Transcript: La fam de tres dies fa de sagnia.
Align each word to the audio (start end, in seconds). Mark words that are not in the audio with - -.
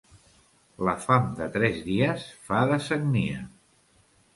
La 0.87 0.95
fam 1.03 1.29
de 1.41 1.49
tres 1.59 1.79
dies 1.93 2.27
fa 2.49 2.67
de 2.75 2.83
sagnia. 2.91 3.49